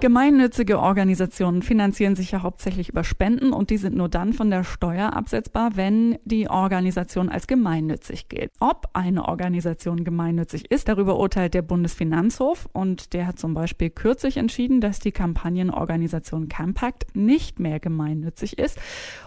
Gemeinnützige 0.00 0.80
Organisationen 0.80 1.60
finanzieren 1.60 2.16
sich 2.16 2.30
ja 2.30 2.40
hauptsächlich 2.40 2.88
über 2.88 3.04
Spenden 3.04 3.52
und 3.52 3.68
die 3.68 3.76
sind 3.76 3.94
nur 3.94 4.08
dann 4.08 4.32
von 4.32 4.48
der 4.48 4.64
Steuer 4.64 5.12
absetzbar, 5.12 5.72
wenn 5.74 6.16
die 6.24 6.48
Organisation 6.48 7.28
als 7.28 7.46
gemeinnützig 7.46 8.30
gilt. 8.30 8.50
Ob 8.60 8.88
eine 8.94 9.28
Organisation 9.28 10.02
gemeinnützig 10.02 10.70
ist, 10.70 10.88
darüber 10.88 11.18
urteilt 11.18 11.52
der 11.52 11.60
Bundesfinanzhof 11.60 12.66
und 12.72 13.12
der 13.12 13.26
hat 13.26 13.38
zum 13.38 13.52
Beispiel 13.52 13.90
kürzlich 13.90 14.38
entschieden, 14.38 14.80
dass 14.80 15.00
die 15.00 15.12
Kampagnenorganisation 15.12 16.48
Campact 16.48 17.14
nicht 17.14 17.60
mehr 17.60 17.78
gemeinnützig 17.78 18.58
ist. 18.58 18.78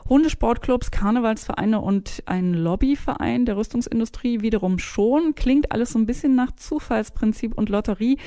Hundesportclubs, 0.10 0.90
Karnevalsvereine 0.90 1.82
und 1.82 2.24
ein 2.26 2.55
Lobbyverein 2.55 3.46
der 3.46 3.58
Rüstungsindustrie 3.58 4.42
wiederum 4.42 4.80
schon. 4.80 5.36
Klingt 5.36 5.71
alles 5.71 5.92
so 5.92 6.00
ein 6.00 6.08
bisschen 6.08 6.34
nach 6.34 6.52
Zufallsprinzip 6.55 7.55
und 7.55 7.70
Lotterie. 7.70 8.18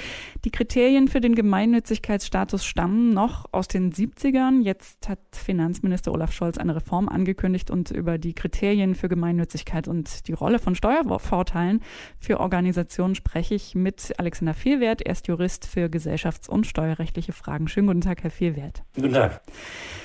Die 0.44 0.52
Kriterien 0.52 1.08
für 1.08 1.20
den 1.20 1.34
Gemeinnützigkeitsstatus 1.34 2.35
Status 2.36 2.66
stammen 2.66 3.14
noch 3.14 3.46
aus 3.52 3.66
den 3.66 3.90
70ern. 3.90 4.60
Jetzt 4.60 5.08
hat 5.08 5.20
Finanzminister 5.32 6.12
Olaf 6.12 6.32
Scholz 6.32 6.58
eine 6.58 6.76
Reform 6.76 7.08
angekündigt 7.08 7.70
und 7.70 7.90
über 7.90 8.18
die 8.18 8.34
Kriterien 8.34 8.94
für 8.94 9.08
Gemeinnützigkeit 9.08 9.88
und 9.88 10.28
die 10.28 10.34
Rolle 10.34 10.58
von 10.58 10.74
Steuervorteilen 10.74 11.80
für 12.18 12.38
Organisationen 12.38 13.14
spreche 13.14 13.54
ich 13.54 13.74
mit 13.74 14.12
Alexander 14.18 14.52
Fehlwert. 14.52 15.00
Er 15.00 15.12
ist 15.12 15.28
Jurist 15.28 15.66
für 15.66 15.86
gesellschafts- 15.86 16.46
und 16.46 16.66
steuerrechtliche 16.66 17.32
Fragen. 17.32 17.68
Schönen 17.68 17.86
guten 17.86 18.02
Tag, 18.02 18.22
Herr 18.22 18.30
Fehlwert. 18.30 18.82
Guten 18.94 19.14
Tag. 19.14 19.40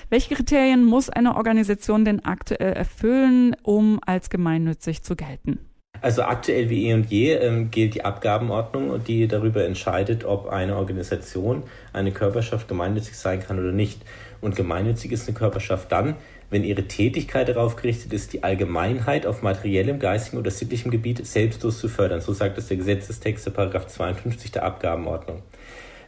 Welche 0.09 0.33
Kriterien 0.33 0.85
muss 0.85 1.09
eine 1.09 1.35
Organisation 1.35 2.05
denn 2.05 2.23
aktuell 2.23 2.71
erfüllen, 2.71 3.57
um 3.61 3.99
als 4.05 4.29
gemeinnützig 4.29 5.03
zu 5.03 5.17
gelten? 5.17 5.59
Also 5.99 6.23
aktuell 6.23 6.69
wie 6.69 6.87
eh 6.87 6.93
und 6.93 7.11
je 7.11 7.33
ähm, 7.33 7.69
gilt 7.69 7.93
die 7.93 8.03
Abgabenordnung, 8.03 9.03
die 9.03 9.27
darüber 9.27 9.65
entscheidet, 9.65 10.25
ob 10.25 10.47
eine 10.47 10.75
Organisation, 10.77 11.63
eine 11.93 12.11
Körperschaft 12.11 12.67
gemeinnützig 12.67 13.15
sein 13.15 13.39
kann 13.39 13.59
oder 13.59 13.71
nicht. 13.71 14.01
Und 14.41 14.55
gemeinnützig 14.55 15.11
ist 15.11 15.27
eine 15.27 15.37
Körperschaft 15.37 15.91
dann, 15.91 16.15
wenn 16.49 16.63
ihre 16.63 16.83
Tätigkeit 16.83 17.49
darauf 17.49 17.75
gerichtet 17.75 18.13
ist, 18.13 18.33
die 18.33 18.43
Allgemeinheit 18.43 19.27
auf 19.27 19.43
materiellem, 19.43 19.99
geistigen 19.99 20.39
oder 20.39 20.49
sittlichem 20.49 20.89
Gebiet 20.89 21.25
selbstlos 21.25 21.79
zu 21.79 21.87
fördern. 21.87 22.19
So 22.19 22.33
sagt 22.33 22.57
es 22.57 22.67
der 22.67 22.77
Gesetzestext 22.77 23.45
der 23.45 23.51
Paragraph 23.51 23.85
52 23.85 24.51
der 24.51 24.63
Abgabenordnung. 24.63 25.43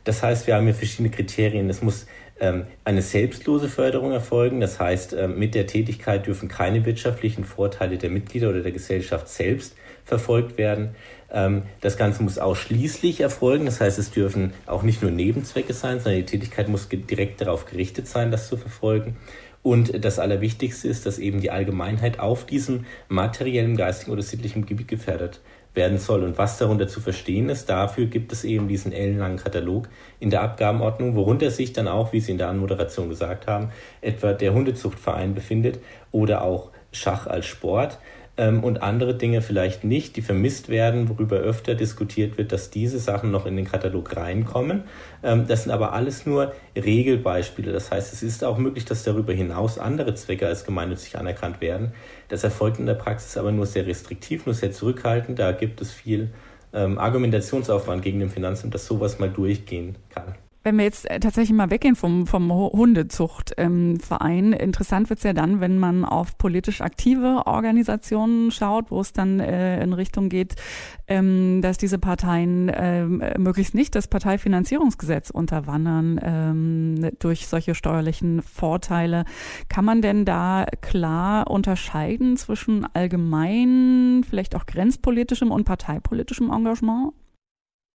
Das 0.04 0.22
heißt, 0.22 0.48
wir 0.48 0.56
haben 0.56 0.66
hier 0.66 0.74
verschiedene 0.74 1.10
Kriterien. 1.10 1.70
Es 1.70 1.82
muss 1.82 2.06
ähm, 2.40 2.66
eine 2.84 3.02
selbstlose 3.02 3.70
Förderung 3.70 4.12
erfolgen. 4.12 4.60
Das 4.60 4.80
heißt, 4.80 5.14
ähm, 5.14 5.40
mit 5.40 5.56
der 5.56 5.68
Tätigkeit 5.68 6.28
dürfen 6.28 6.50
keine 6.50 6.86
wirtschaftlichen 6.86 7.46
Vorteile 7.46 7.98
der 7.98 8.10
Mitglieder 8.10 8.50
oder 8.50 8.62
der 8.62 8.72
Gesellschaft 8.72 9.30
selbst 9.30 9.76
verfolgt 10.04 10.58
werden. 10.58 10.96
Ähm, 11.32 11.64
das 11.82 11.98
Ganze 11.98 12.24
muss 12.24 12.38
ausschließlich 12.38 13.22
erfolgen. 13.22 13.66
Das 13.66 13.80
heißt, 13.80 13.98
es 13.98 14.12
dürfen 14.12 14.54
auch 14.66 14.84
nicht 14.84 15.02
nur 15.02 15.12
Nebenzwecke 15.12 15.74
sein, 15.74 16.00
sondern 16.00 16.22
die 16.22 16.26
Tätigkeit 16.26 16.68
muss 16.68 16.90
direkt 16.90 17.42
darauf 17.42 17.66
gerichtet 17.66 18.08
sein, 18.08 18.32
das 18.32 18.50
zu 18.50 18.58
verfolgen. 18.58 19.16
Und 19.62 20.04
das 20.04 20.20
Allerwichtigste 20.20 20.90
ist, 20.90 21.06
dass 21.06 21.20
eben 21.20 21.40
die 21.40 21.50
Allgemeinheit 21.50 22.20
auf 22.20 22.46
diesem 22.46 22.86
materiellen, 23.08 23.78
geistigen 23.78 24.12
oder 24.12 24.22
sittlichen 24.22 24.66
Gebiet 24.66 24.90
gefährdet 24.90 25.40
werden 25.74 25.98
soll. 25.98 26.24
Und 26.24 26.38
was 26.38 26.58
darunter 26.58 26.88
zu 26.88 27.02
verstehen 27.02 27.50
ist, 27.50 27.70
dafür 27.70 28.06
gibt 28.06 28.32
es 28.32 28.44
eben 28.44 28.68
diesen 28.68 28.92
ellenlangen 28.92 29.38
Katalog 29.38 29.90
in 30.20 30.30
der 30.30 30.42
Abgabenordnung, 30.42 31.16
worunter 31.16 31.50
sich 31.52 31.74
dann 31.74 31.88
auch, 31.88 32.14
wie 32.14 32.20
Sie 32.20 32.32
in 32.32 32.38
der 32.38 32.50
Anmoderation 32.50 33.10
gesagt 33.10 33.48
haben, 33.48 33.72
etwa 34.02 34.34
der 34.34 34.54
Hundezuchtverein 34.54 35.34
befindet 35.34 35.80
oder 36.12 36.44
auch 36.44 36.70
Schach 36.92 37.26
als 37.28 37.48
Sport 37.48 37.98
ähm, 38.36 38.64
und 38.64 38.82
andere 38.82 39.16
Dinge 39.16 39.42
vielleicht 39.42 39.84
nicht, 39.84 40.16
die 40.16 40.22
vermisst 40.22 40.70
werden, 40.70 41.10
worüber 41.10 41.38
öfter 41.38 41.76
diskutiert 41.76 42.38
wird, 42.38 42.52
dass 42.52 42.70
diese 42.70 43.00
Sachen 43.00 43.32
noch 43.32 43.46
in 43.46 43.56
den 43.56 43.66
Katalog 43.66 44.16
reinkommen. 44.16 44.84
Ähm, 45.22 45.46
das 45.48 45.64
sind 45.64 45.72
aber 45.72 45.94
alles 45.94 46.26
nur 46.26 46.54
Regelbeispiele. 46.76 47.72
Das 47.72 47.92
heißt, 47.92 48.12
es 48.12 48.24
ist 48.24 48.44
auch 48.44 48.58
möglich, 48.58 48.86
dass 48.86 49.04
darüber 49.04 49.34
hinaus 49.34 49.78
andere 49.78 50.16
Zwecke 50.16 50.48
als 50.48 50.66
gemeinnützig 50.66 51.18
anerkannt 51.18 51.62
werden. 51.62 51.94
Das 52.30 52.44
erfolgt 52.44 52.80
in 52.80 52.88
der 52.88 52.96
Praxis 52.96 53.38
aber 53.38 53.52
nur 53.52 53.66
sehr 53.66 53.86
restriktiv, 53.86 54.46
nur 54.46 54.56
sehr 54.56 54.72
zurückhaltend. 54.72 55.38
Da 55.38 55.52
gibt 55.52 55.80
es 55.82 55.92
viel 55.92 56.32
ähm, 56.74 56.98
Argumentationsaufwand 56.98 58.02
gegen 58.02 58.20
den 58.20 58.30
Finanzamt, 58.30 58.74
dass 58.74 58.88
sowas 58.88 59.20
mal 59.20 59.30
durchgehen 59.30 59.96
kann. 60.10 60.36
Wenn 60.64 60.78
wir 60.78 60.86
jetzt 60.86 61.10
äh, 61.10 61.20
tatsächlich 61.20 61.56
mal 61.56 61.72
weggehen 61.72 61.96
vom, 61.96 62.26
vom 62.26 62.52
Hundezuchtverein, 62.52 64.54
ähm, 64.54 64.56
interessant 64.60 65.10
wird's 65.10 65.24
ja 65.24 65.34
dann, 65.34 65.60
wenn 65.60 65.78
man 65.78 66.06
auf 66.06 66.38
politisch 66.38 66.80
aktive 66.80 67.44
Organisationen 67.46 68.50
schaut, 68.50 68.90
wo 68.90 69.02
es 69.02 69.12
dann 69.12 69.42
äh, 69.42 69.84
in 69.84 69.92
Richtung 69.92 70.30
geht, 70.30 70.56
ähm, 71.10 71.62
dass 71.62 71.78
diese 71.78 72.00
Parteien 72.00 72.72
ähm, 72.74 73.22
möglichst 73.38 73.76
nicht 73.76 73.94
das 73.94 74.08
Parteifinanzierungsgesetz 74.08 75.32
unterwandern 75.32 76.20
ähm, 76.24 77.12
durch 77.20 77.48
solche 77.48 77.76
steuerlichen 77.76 78.42
Vorteile. 78.42 79.26
Kann 79.68 79.84
man 79.84 80.02
denn 80.02 80.24
da 80.24 80.66
klar 80.80 81.52
unterscheiden 81.52 82.38
zwischen 82.38 82.86
allgemein, 82.94 84.24
vielleicht 84.28 84.56
auch 84.56 84.66
grenzpolitischem 84.66 85.52
und 85.52 85.66
parteipolitischem 85.66 86.50
Engagement? 86.50 87.12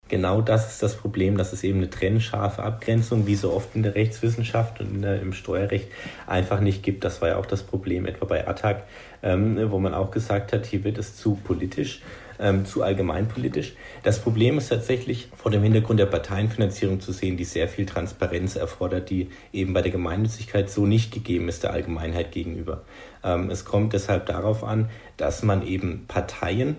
Genau 0.08 0.40
das 0.40 0.72
ist 0.72 0.82
das 0.82 0.96
Problem, 0.96 1.36
dass 1.36 1.52
es 1.52 1.62
eben 1.62 1.78
eine 1.78 1.90
trennscharfe 1.90 2.62
Abgrenzung, 2.62 3.26
wie 3.26 3.34
so 3.34 3.52
oft 3.52 3.76
in 3.76 3.82
der 3.82 3.94
Rechtswissenschaft 3.94 4.80
und 4.80 5.02
der, 5.02 5.20
im 5.20 5.34
Steuerrecht, 5.34 5.88
einfach 6.26 6.60
nicht 6.60 6.82
gibt. 6.82 7.04
Das 7.04 7.20
war 7.20 7.28
ja 7.28 7.36
auch 7.36 7.44
das 7.44 7.62
Problem 7.62 8.06
etwa 8.06 8.24
bei 8.24 8.48
ATTAC, 8.48 8.84
ähm, 9.22 9.70
wo 9.70 9.78
man 9.78 9.92
auch 9.92 10.10
gesagt 10.10 10.54
hat, 10.54 10.64
hier 10.64 10.82
wird 10.82 10.96
es 10.96 11.16
zu 11.16 11.34
politisch, 11.44 12.00
ähm, 12.40 12.64
zu 12.64 12.82
allgemeinpolitisch. 12.82 13.74
Das 14.02 14.18
Problem 14.18 14.56
ist 14.56 14.68
tatsächlich 14.68 15.28
vor 15.36 15.50
dem 15.50 15.62
Hintergrund 15.62 16.00
der 16.00 16.06
Parteienfinanzierung 16.06 17.00
zu 17.00 17.12
sehen, 17.12 17.36
die 17.36 17.44
sehr 17.44 17.68
viel 17.68 17.84
Transparenz 17.84 18.56
erfordert, 18.56 19.10
die 19.10 19.28
eben 19.52 19.74
bei 19.74 19.82
der 19.82 19.92
Gemeinnützigkeit 19.92 20.70
so 20.70 20.86
nicht 20.86 21.12
gegeben 21.12 21.50
ist 21.50 21.64
der 21.64 21.74
Allgemeinheit 21.74 22.32
gegenüber. 22.32 22.82
Ähm, 23.22 23.50
es 23.50 23.66
kommt 23.66 23.92
deshalb 23.92 24.24
darauf 24.24 24.64
an, 24.64 24.88
dass 25.18 25.42
man 25.42 25.66
eben 25.66 26.06
Parteien 26.08 26.76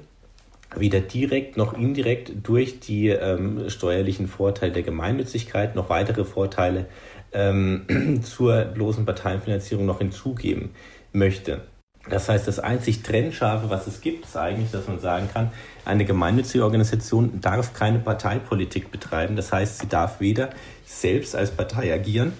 weder 0.75 0.99
direkt 0.99 1.57
noch 1.57 1.73
indirekt 1.73 2.31
durch 2.43 2.79
die 2.79 3.09
ähm, 3.09 3.69
steuerlichen 3.69 4.27
Vorteile 4.27 4.71
der 4.71 4.83
Gemeinnützigkeit 4.83 5.75
noch 5.75 5.89
weitere 5.89 6.25
Vorteile 6.25 6.85
ähm, 7.33 8.21
zur 8.23 8.65
bloßen 8.65 9.05
Parteienfinanzierung 9.05 9.85
noch 9.85 9.99
hinzugeben 9.99 10.71
möchte. 11.11 11.61
Das 12.09 12.29
heißt, 12.29 12.47
das 12.47 12.59
einzig 12.59 13.03
Trennscharfe, 13.03 13.69
was 13.69 13.85
es 13.85 14.01
gibt, 14.01 14.25
ist 14.25 14.37
eigentlich, 14.37 14.71
dass 14.71 14.87
man 14.87 14.99
sagen 14.99 15.29
kann, 15.31 15.51
eine 15.85 16.05
gemeinnützige 16.05 16.63
Organisation 16.63 17.41
darf 17.41 17.73
keine 17.73 17.99
Parteipolitik 17.99 18.89
betreiben. 18.91 19.35
Das 19.35 19.51
heißt, 19.51 19.79
sie 19.79 19.87
darf 19.87 20.19
weder 20.19 20.49
selbst 20.85 21.35
als 21.35 21.51
Partei 21.51 21.93
agieren, 21.93 22.33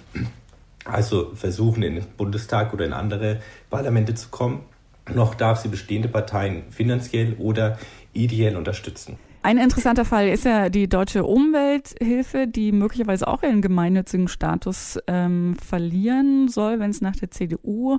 also 0.84 1.32
versuchen, 1.34 1.82
in 1.82 1.96
den 1.96 2.06
Bundestag 2.16 2.72
oder 2.72 2.86
in 2.86 2.92
andere 2.92 3.40
Parlamente 3.68 4.14
zu 4.14 4.30
kommen, 4.30 4.64
noch 5.14 5.34
darf 5.34 5.60
sie 5.60 5.68
bestehende 5.68 6.08
Parteien 6.08 6.64
finanziell 6.70 7.34
oder 7.38 7.78
ideell 8.12 8.56
unterstützen. 8.56 9.18
Ein 9.42 9.56
interessanter 9.56 10.04
Fall 10.04 10.28
ist 10.28 10.44
ja 10.44 10.68
die 10.68 10.86
deutsche 10.86 11.24
Umwelthilfe, 11.24 12.46
die 12.46 12.72
möglicherweise 12.72 13.26
auch 13.26 13.42
ihren 13.42 13.62
gemeinnützigen 13.62 14.28
Status 14.28 14.98
ähm, 15.06 15.56
verlieren 15.56 16.48
soll, 16.48 16.78
wenn 16.78 16.90
es 16.90 17.00
nach 17.00 17.16
der 17.16 17.30
CDU 17.30 17.98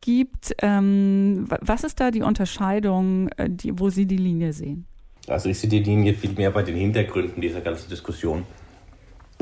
gibt. 0.00 0.52
Ähm, 0.60 1.46
was 1.60 1.84
ist 1.84 2.00
da 2.00 2.10
die 2.10 2.22
Unterscheidung, 2.22 3.28
äh, 3.36 3.48
die, 3.48 3.78
wo 3.78 3.88
Sie 3.88 4.06
die 4.06 4.16
Linie 4.16 4.52
sehen? 4.52 4.86
Also 5.28 5.48
ich 5.48 5.60
sehe 5.60 5.70
die 5.70 5.78
Linie 5.78 6.14
viel 6.14 6.32
mehr 6.32 6.50
bei 6.50 6.64
den 6.64 6.74
Hintergründen 6.74 7.40
dieser 7.40 7.60
ganzen 7.60 7.88
Diskussion. 7.88 8.44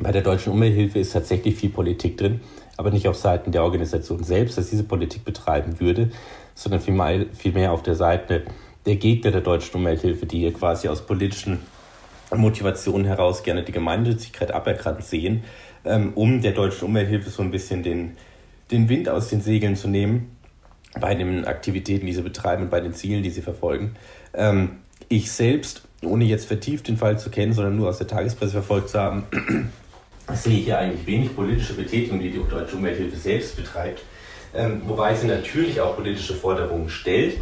Bei 0.00 0.12
der 0.12 0.22
deutschen 0.22 0.53
Umwelthilfe 0.53 1.00
ist 1.00 1.12
tatsächlich 1.12 1.56
viel 1.56 1.70
Politik 1.70 2.16
drin, 2.16 2.41
aber 2.76 2.91
nicht 2.92 3.09
auf 3.09 3.16
Seiten 3.16 3.50
der 3.50 3.64
Organisation 3.64 4.22
selbst, 4.22 4.56
dass 4.56 4.70
diese 4.70 4.84
Politik 4.84 5.25
betreiben 5.25 5.81
würde, 5.81 6.10
sondern 6.54 6.81
vielmehr, 6.81 7.72
auf 7.72 7.82
der 7.82 7.97
Seite 7.97 8.44
der 8.86 8.97
Gegner 8.97 9.32
der 9.32 9.41
deutschen 9.41 9.76
Umwelthilfe, 9.76 10.26
die 10.26 10.38
hier 10.38 10.53
quasi 10.53 10.88
aus 10.88 11.04
politischen 11.04 11.59
Motivationen 12.34 13.06
heraus 13.06 13.42
gerne 13.42 13.65
die 13.65 13.72
Gemeinnützigkeit 13.72 14.53
aberkannt 14.53 15.03
sehen, 15.03 15.42
ähm, 15.84 16.12
um 16.15 16.42
der 16.42 16.53
deutschen 16.53 16.86
Umwelthilfe 16.86 17.30
so 17.30 17.42
ein 17.42 17.50
bisschen 17.50 17.83
den, 17.83 18.16
den 18.71 18.89
Wind 18.89 19.09
aus 19.09 19.28
den 19.28 19.41
Segeln 19.41 19.74
zu 19.74 19.89
nehmen 19.89 20.36
bei 21.00 21.15
den 21.16 21.45
Aktivitäten, 21.45 22.06
die 22.06 22.12
sie 22.12 22.22
betreiben 22.22 22.65
und 22.65 22.71
bei 22.71 22.80
den 22.80 22.95
Zielen, 22.95 23.22
die 23.22 23.30
sie 23.30 23.42
verfolgen. 23.42 23.97
Ähm, 24.33 24.78
ich 25.09 25.33
selbst, 25.33 25.83
ohne 26.04 26.24
jetzt 26.24 26.47
vertieft 26.47 26.86
den 26.86 26.97
Fall 26.97 27.18
zu 27.18 27.30
kennen, 27.30 27.53
sondern 27.53 27.77
nur 27.77 27.89
aus 27.89 27.98
der 27.98 28.06
Tagespresse 28.06 28.53
verfolgt 28.53 28.91
zu 28.91 29.00
haben, 29.00 29.24
sehe 30.34 30.59
hier 30.59 30.78
eigentlich 30.78 31.07
wenig 31.07 31.34
politische 31.34 31.75
Betätigung, 31.75 32.21
die 32.21 32.30
die 32.30 32.41
deutsche 32.48 32.77
Umwelthilfe 32.77 33.16
selbst 33.16 33.57
betreibt. 33.57 34.03
Ähm, 34.54 34.83
wobei 34.86 35.15
sie 35.15 35.27
natürlich 35.27 35.80
auch 35.80 35.97
politische 35.97 36.34
Forderungen 36.34 36.89
stellt 36.89 37.39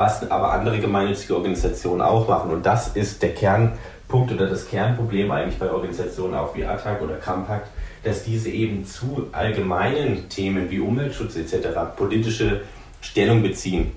was 0.00 0.30
aber 0.30 0.52
andere 0.52 0.78
gemeinnützige 0.80 1.36
Organisationen 1.36 2.00
auch 2.00 2.26
machen. 2.26 2.50
Und 2.50 2.64
das 2.64 2.96
ist 2.96 3.22
der 3.22 3.34
Kernpunkt 3.34 4.32
oder 4.32 4.46
das 4.46 4.66
Kernproblem 4.66 5.30
eigentlich 5.30 5.58
bei 5.58 5.70
Organisationen 5.70 6.34
auch 6.34 6.56
wie 6.56 6.64
ATTAC 6.64 7.02
oder 7.02 7.16
Campact, 7.16 7.68
dass 8.02 8.24
diese 8.24 8.48
eben 8.48 8.86
zu 8.86 9.28
allgemeinen 9.32 10.30
Themen 10.30 10.70
wie 10.70 10.80
Umweltschutz 10.80 11.36
etc. 11.36 11.68
politische 11.96 12.62
Stellung 13.02 13.42
beziehen. 13.42 13.92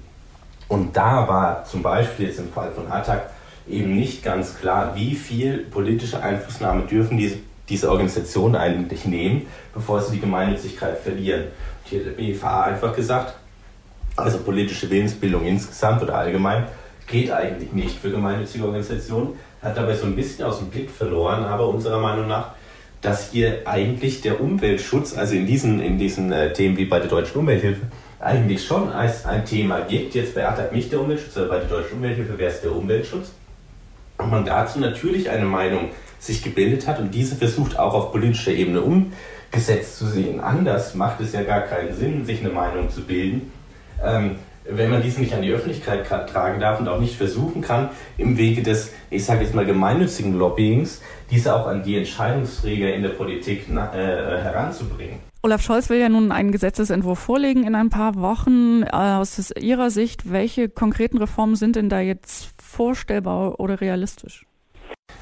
Und 0.67 0.97
da 0.97 1.25
war 1.25 1.63
zum 1.63 1.81
Beispiel 1.81 2.27
jetzt 2.27 2.39
im 2.39 2.51
Fall 2.51 2.71
von 2.71 2.91
ATTAC 2.91 3.29
eben 3.69 3.95
nicht 3.95 4.23
ganz 4.23 4.59
klar, 4.59 4.91
wie 4.95 5.15
viel 5.15 5.59
politische 5.59 6.21
Einflussnahme 6.21 6.83
dürfen 6.83 7.17
diese, 7.17 7.37
diese 7.69 7.89
Organisationen 7.89 8.55
eigentlich 8.55 9.05
nehmen, 9.05 9.47
bevor 9.73 10.01
sie 10.01 10.15
die 10.15 10.21
Gemeinnützigkeit 10.21 10.97
verlieren. 10.97 11.43
Und 11.43 11.89
hier 11.89 11.99
hat 11.99 12.07
der 12.07 12.11
BFA 12.11 12.63
einfach 12.63 12.95
gesagt, 12.95 13.35
also 14.15 14.39
politische 14.39 14.89
Willensbildung 14.89 15.45
insgesamt 15.45 16.03
oder 16.03 16.15
allgemein 16.15 16.67
geht 17.07 17.31
eigentlich 17.31 17.71
nicht 17.71 17.97
für 17.97 18.11
gemeinnützige 18.11 18.65
Organisationen, 18.65 19.37
hat 19.61 19.77
dabei 19.77 19.95
so 19.95 20.05
ein 20.05 20.15
bisschen 20.15 20.45
aus 20.45 20.59
dem 20.59 20.69
Blick 20.69 20.89
verloren, 20.89 21.43
aber 21.43 21.67
unserer 21.67 21.99
Meinung 21.99 22.27
nach, 22.27 22.51
dass 23.01 23.31
hier 23.31 23.61
eigentlich 23.65 24.21
der 24.21 24.39
Umweltschutz, 24.39 25.17
also 25.17 25.35
in 25.35 25.45
diesen, 25.45 25.81
in 25.81 25.97
diesen 25.97 26.31
äh, 26.31 26.53
Themen 26.53 26.77
wie 26.77 26.85
bei 26.85 26.99
der 26.99 27.09
Deutschen 27.09 27.39
Umwelthilfe, 27.39 27.81
eigentlich 28.19 28.65
schon 28.65 28.89
als 28.89 29.25
ein 29.25 29.45
Thema 29.45 29.81
gibt. 29.81 30.15
Jetzt 30.15 30.37
ATTAC 30.37 30.71
nicht 30.71 30.91
der 30.91 31.01
Umweltschutz, 31.01 31.35
aber 31.37 31.47
bei 31.47 31.59
der 31.59 31.67
Deutschen 31.67 31.97
Umwelthilfe 31.97 32.37
wäre 32.37 32.51
es 32.51 32.61
der 32.61 32.73
Umweltschutz. 32.73 33.31
Und 34.17 34.31
man 34.31 34.45
dazu 34.45 34.79
natürlich 34.79 35.29
eine 35.29 35.45
Meinung 35.45 35.89
sich 36.23 36.41
gebildet 36.43 36.87
hat 36.87 36.99
und 36.99 37.13
diese 37.13 37.35
versucht 37.35 37.77
auch 37.77 37.93
auf 37.93 38.11
politischer 38.11 38.51
Ebene 38.51 38.81
umgesetzt 38.81 39.97
zu 39.97 40.05
sehen. 40.07 40.39
Anders 40.39 40.95
macht 40.95 41.19
es 41.19 41.33
ja 41.33 41.43
gar 41.43 41.61
keinen 41.61 41.93
Sinn, 41.93 42.25
sich 42.25 42.39
eine 42.39 42.49
Meinung 42.49 42.89
zu 42.89 43.01
bilden, 43.01 43.51
ähm, 44.03 44.37
wenn 44.65 44.89
man 44.89 45.01
diese 45.01 45.19
nicht 45.19 45.33
an 45.33 45.41
die 45.41 45.51
Öffentlichkeit 45.51 46.07
tragen 46.07 46.61
darf 46.61 46.79
und 46.79 46.87
auch 46.87 46.99
nicht 47.01 47.15
versuchen 47.15 47.61
kann, 47.61 47.89
im 48.17 48.37
Wege 48.37 48.63
des, 48.63 48.93
ich 49.09 49.25
sage 49.25 49.43
jetzt 49.43 49.53
mal, 49.53 49.65
gemeinnützigen 49.65 50.37
Lobbyings, 50.37 51.01
diese 51.29 51.53
auch 51.53 51.67
an 51.67 51.83
die 51.83 51.97
Entscheidungsträger 51.97 52.93
in 52.93 53.03
der 53.03 53.09
Politik 53.09 53.67
äh, 53.69 53.73
heranzubringen. 53.73 55.19
Olaf 55.41 55.61
Scholz 55.61 55.89
will 55.89 55.99
ja 55.99 56.07
nun 56.07 56.31
einen 56.31 56.53
Gesetzesentwurf 56.53 57.19
vorlegen 57.19 57.65
in 57.65 57.75
ein 57.75 57.89
paar 57.89 58.15
Wochen. 58.15 58.83
Äh, 58.83 58.87
aus 58.91 59.51
Ihrer 59.59 59.89
Sicht, 59.89 60.31
welche 60.31 60.69
konkreten 60.69 61.17
Reformen 61.17 61.57
sind 61.57 61.75
denn 61.75 61.89
da 61.89 61.99
jetzt 61.99 62.53
vorstellbar 62.61 63.59
oder 63.59 63.81
realistisch? 63.81 64.45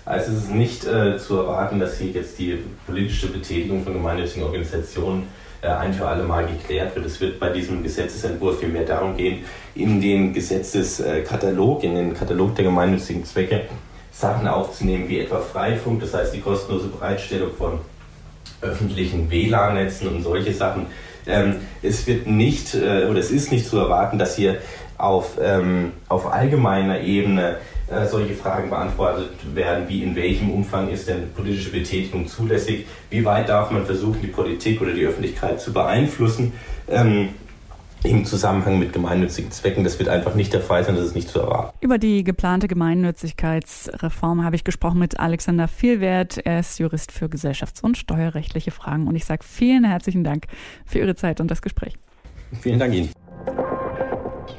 Also 0.05 0.31
es 0.31 0.43
ist 0.43 0.51
nicht 0.51 0.85
äh, 0.85 1.17
zu 1.17 1.37
erwarten, 1.37 1.79
dass 1.79 1.97
hier 1.97 2.11
jetzt 2.11 2.39
die 2.39 2.59
politische 2.87 3.27
Betätigung 3.27 3.83
von 3.83 3.93
gemeinnützigen 3.93 4.43
Organisationen 4.43 5.27
äh, 5.61 5.67
ein 5.67 5.93
für 5.93 6.07
alle 6.07 6.23
Mal 6.23 6.47
geklärt 6.47 6.95
wird. 6.95 7.05
Es 7.05 7.21
wird 7.21 7.39
bei 7.39 7.49
diesem 7.49 7.83
Gesetzesentwurf 7.83 8.59
vielmehr 8.59 8.85
darum 8.85 9.15
gehen, 9.15 9.43
in 9.75 10.01
den 10.01 10.33
Gesetzeskatalog, 10.33 11.83
in 11.83 11.95
den 11.95 12.13
Katalog 12.13 12.55
der 12.55 12.65
gemeinnützigen 12.65 13.23
Zwecke 13.25 13.65
Sachen 14.11 14.47
aufzunehmen, 14.47 15.07
wie 15.07 15.19
etwa 15.19 15.39
Freifunk, 15.39 16.01
das 16.01 16.13
heißt 16.13 16.33
die 16.33 16.41
kostenlose 16.41 16.87
Bereitstellung 16.87 17.51
von 17.57 17.79
öffentlichen 18.61 19.29
WLAN-Netzen 19.29 20.07
und 20.07 20.23
solche 20.23 20.53
Sachen. 20.53 20.87
Ähm, 21.27 21.57
es 21.81 22.07
wird 22.07 22.27
nicht 22.27 22.73
äh, 22.73 23.05
oder 23.05 23.19
es 23.19 23.31
ist 23.31 23.51
nicht 23.51 23.67
zu 23.67 23.77
erwarten, 23.77 24.17
dass 24.17 24.35
hier 24.35 24.57
auf, 24.97 25.37
ähm, 25.41 25.93
auf 26.09 26.31
allgemeiner 26.31 27.01
Ebene 27.01 27.57
äh, 27.91 28.07
solche 28.07 28.33
Fragen 28.33 28.69
beantwortet 28.69 29.31
werden, 29.53 29.87
wie 29.87 30.03
in 30.03 30.15
welchem 30.15 30.49
Umfang 30.49 30.89
ist 30.89 31.07
denn 31.07 31.31
politische 31.33 31.71
Betätigung 31.71 32.27
zulässig, 32.27 32.85
wie 33.09 33.25
weit 33.25 33.49
darf 33.49 33.71
man 33.71 33.85
versuchen, 33.85 34.21
die 34.21 34.27
Politik 34.27 34.81
oder 34.81 34.93
die 34.93 35.05
Öffentlichkeit 35.05 35.59
zu 35.59 35.73
beeinflussen. 35.73 36.53
Ähm, 36.87 37.29
im 38.03 38.25
Zusammenhang 38.25 38.79
mit 38.79 38.93
gemeinnützigen 38.93 39.51
Zwecken. 39.51 39.83
Das 39.83 39.99
wird 39.99 40.09
einfach 40.09 40.33
nicht 40.33 40.53
der 40.53 40.61
Fall 40.61 40.83
sein, 40.83 40.95
das 40.95 41.05
ist 41.05 41.15
nicht 41.15 41.29
zu 41.29 41.39
erwarten. 41.39 41.77
Über 41.81 41.97
die 41.97 42.23
geplante 42.23 42.67
Gemeinnützigkeitsreform 42.67 44.43
habe 44.43 44.55
ich 44.55 44.63
gesprochen 44.63 44.99
mit 44.99 45.19
Alexander 45.19 45.67
Vielwert. 45.67 46.39
Er 46.39 46.61
ist 46.61 46.79
Jurist 46.79 47.11
für 47.11 47.25
gesellschafts- 47.25 47.83
und 47.83 47.97
steuerrechtliche 47.97 48.71
Fragen. 48.71 49.07
Und 49.07 49.15
ich 49.15 49.25
sage 49.25 49.43
vielen 49.43 49.83
herzlichen 49.83 50.23
Dank 50.23 50.47
für 50.85 50.99
Ihre 50.99 51.15
Zeit 51.15 51.39
und 51.39 51.51
das 51.51 51.61
Gespräch. 51.61 51.93
Vielen 52.59 52.79
Dank 52.79 52.93
Ihnen. 52.93 53.09